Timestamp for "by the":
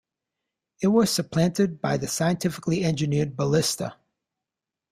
1.79-2.07